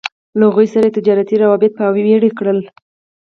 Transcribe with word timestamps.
له 0.39 0.43
هغوی 0.49 0.67
سره 0.73 0.85
يې 0.87 0.95
تجارتي 0.97 1.35
روابط 1.43 1.71
پياوړي 1.77 2.31
کړل. 2.39 2.59